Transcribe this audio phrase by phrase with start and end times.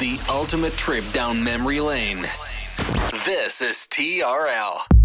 [0.00, 2.26] The ultimate trip down memory lane.
[3.26, 4.99] This is TRL.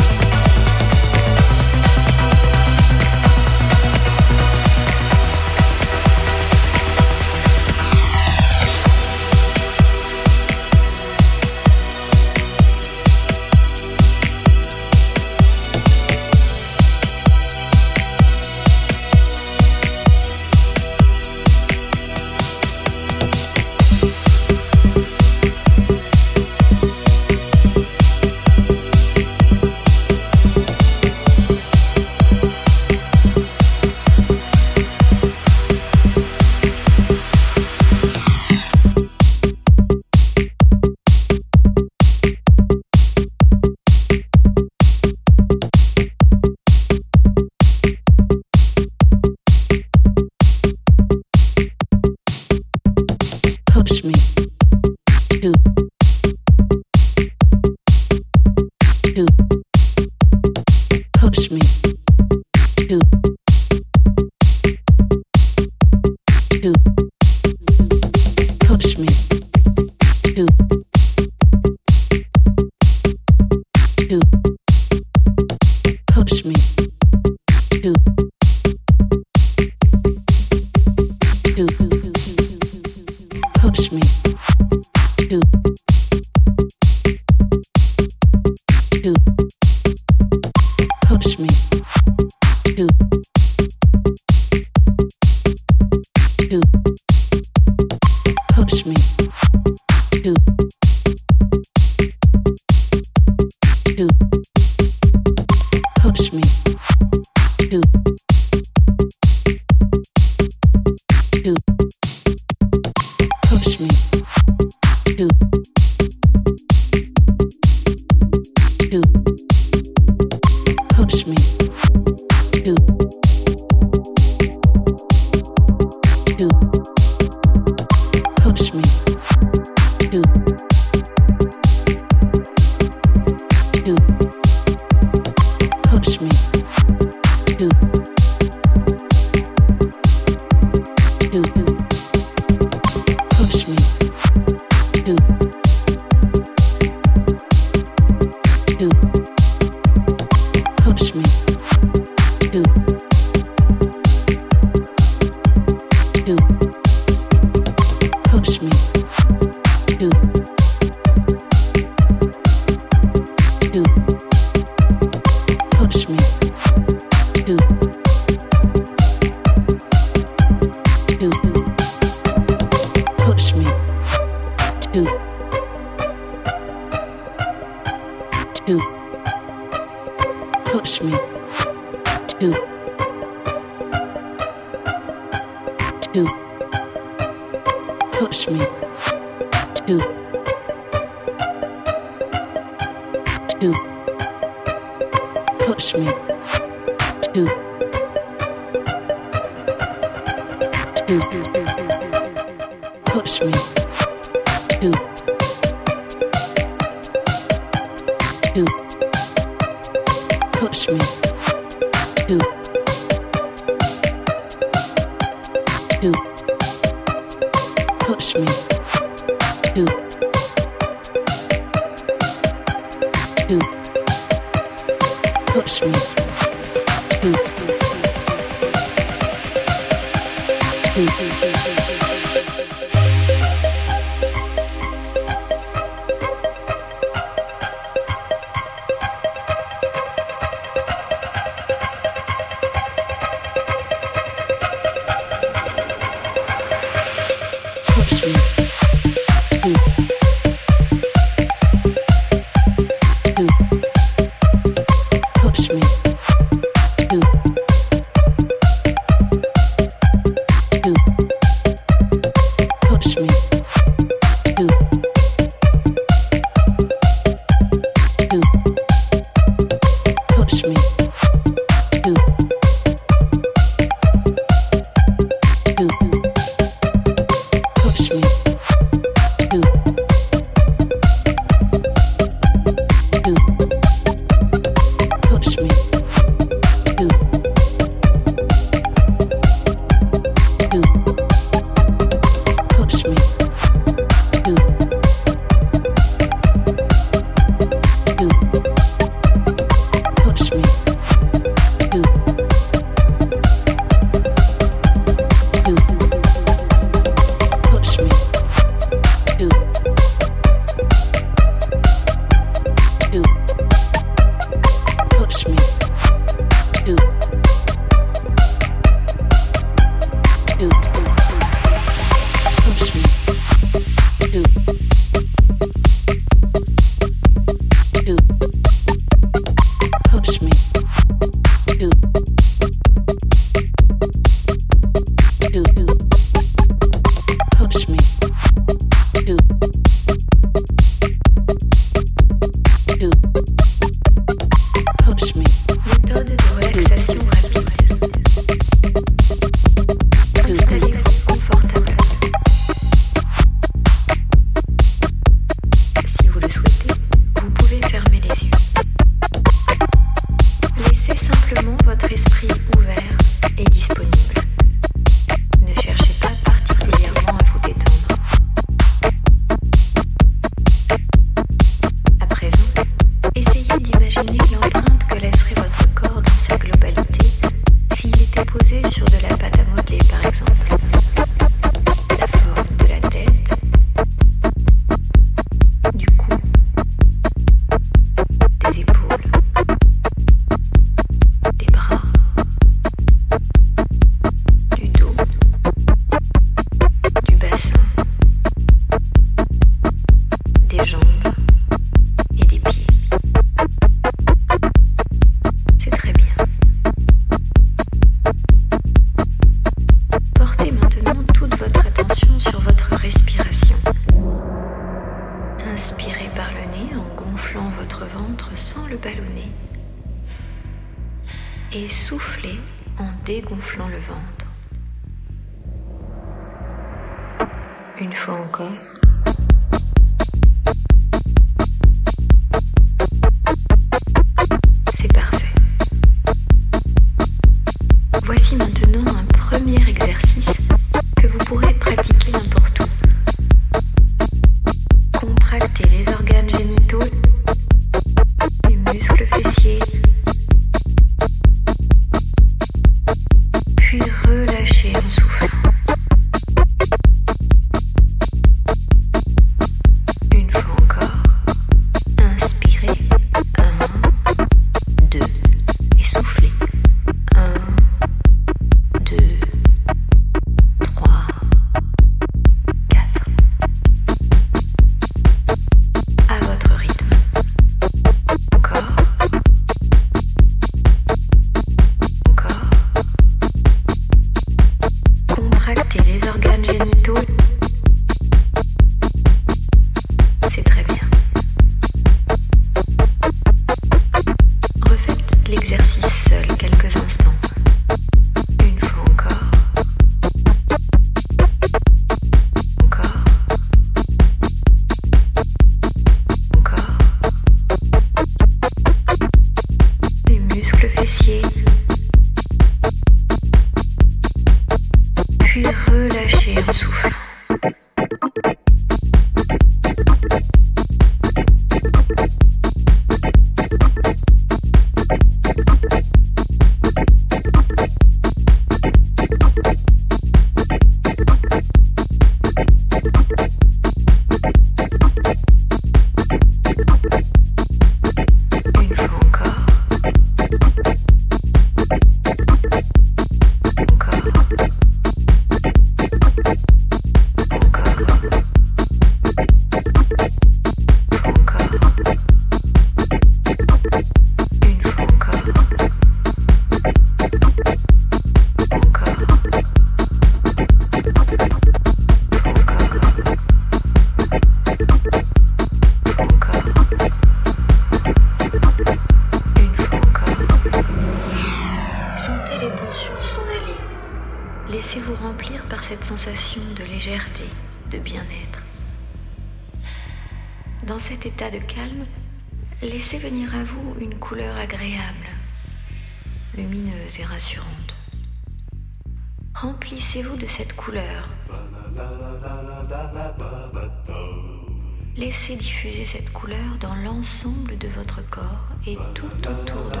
[598.90, 600.00] Et tout autour de.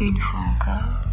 [0.00, 1.11] Une fois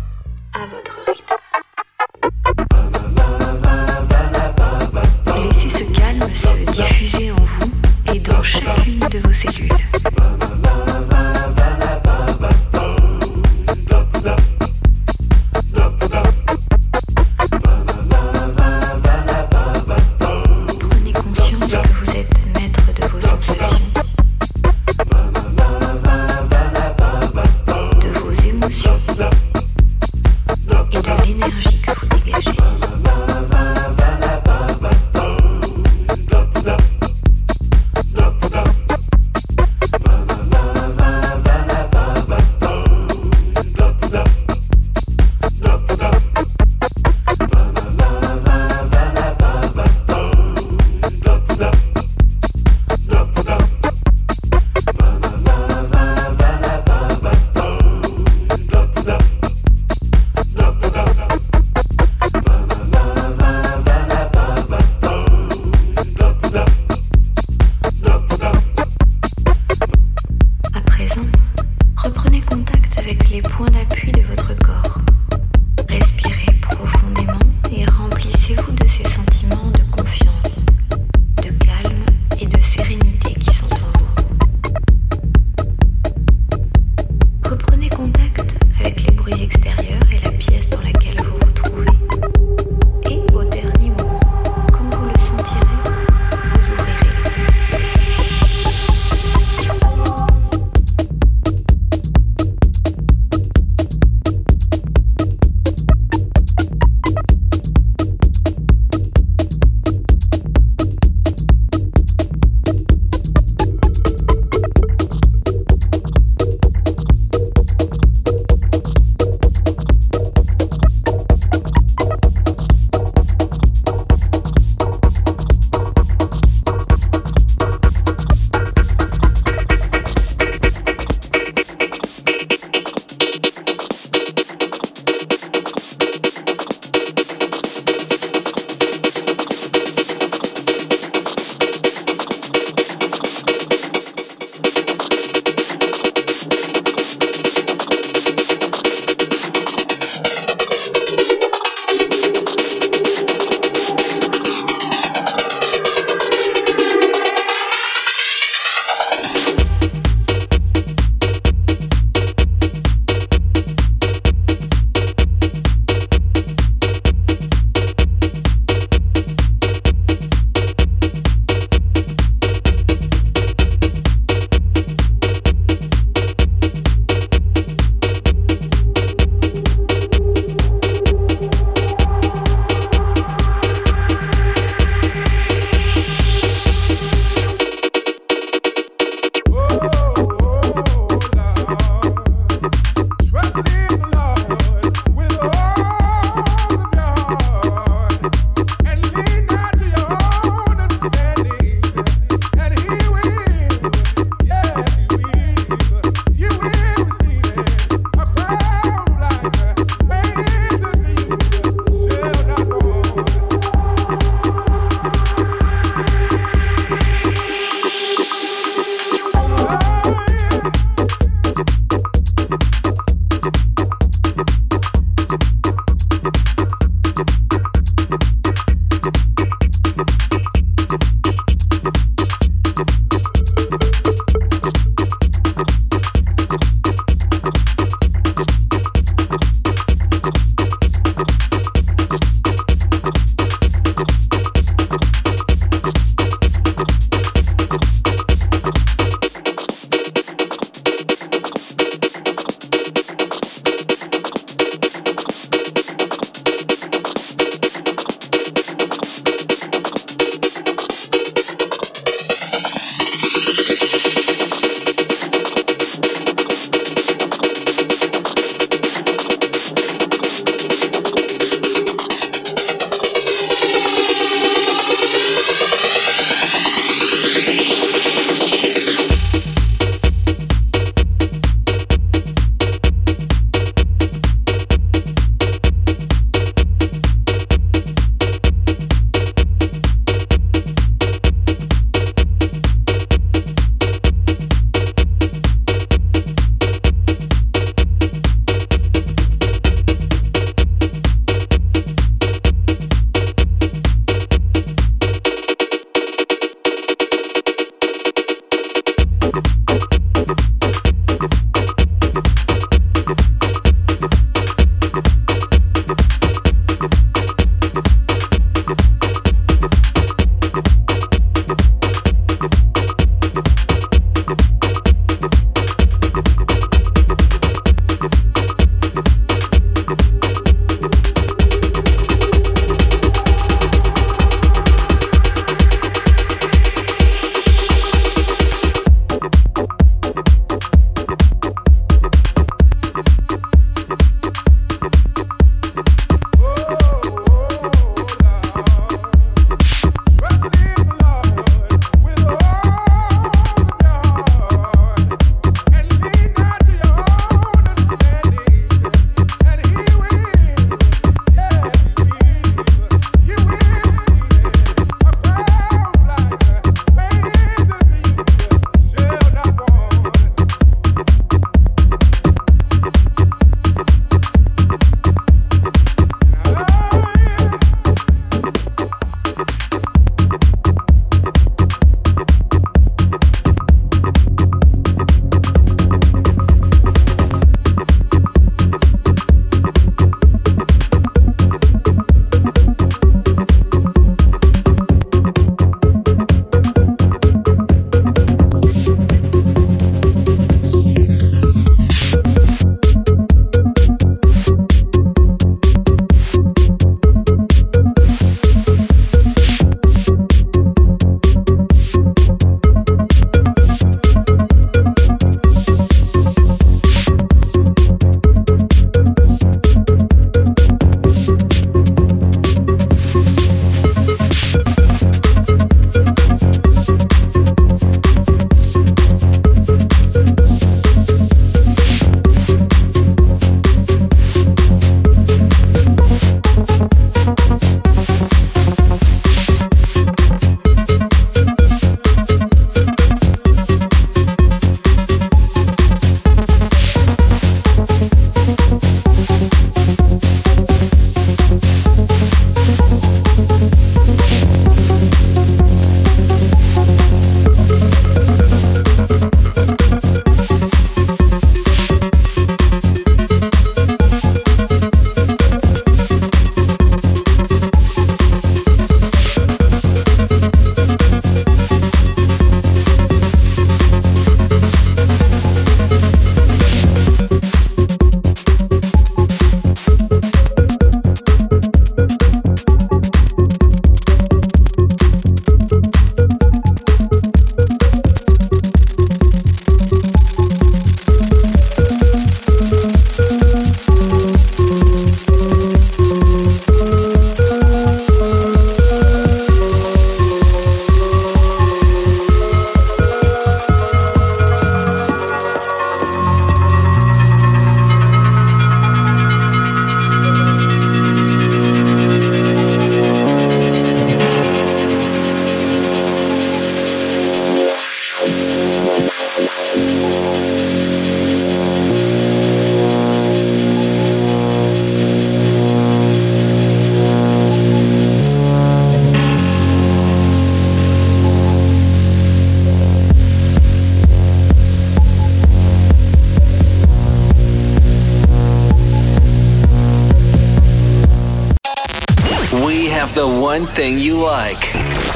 [543.00, 544.60] have the one thing you like.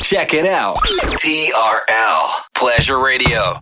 [0.02, 0.78] Check it out.
[0.78, 3.60] TRL Pleasure Radio.